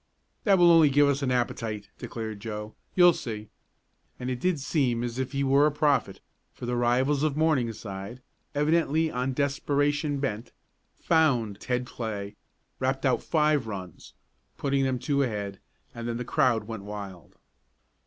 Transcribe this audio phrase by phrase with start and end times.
[0.45, 2.73] "That will only give us an appetite," declared Joe.
[2.95, 3.49] "You'll see,"
[4.19, 6.21] and it did seem as if he were a prophet,
[6.55, 8.19] for the rivals of Morningside,
[8.55, 10.53] evidently on desperation bent,
[10.95, 12.35] "found" Ted Clay,
[12.79, 14.13] rapped out five runs,
[14.57, 15.59] putting them two ahead,
[15.93, 17.35] and then the crowd went wild.